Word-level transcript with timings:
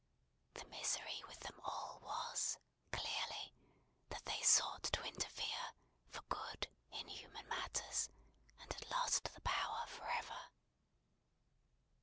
The 0.55 0.65
misery 0.65 1.21
with 1.27 1.41
them 1.41 1.59
all 1.63 1.99
was, 1.99 2.57
clearly, 2.91 3.53
that 4.09 4.25
they 4.25 4.41
sought 4.41 4.81
to 4.85 5.03
interfere, 5.03 5.75
for 6.09 6.23
good, 6.23 6.67
in 6.89 7.07
human 7.07 7.47
matters, 7.47 8.09
and 8.59 8.73
had 8.73 8.89
lost 8.89 9.31
the 9.35 9.41
power 9.41 9.85
for 9.85 10.09
ever. 10.09 10.47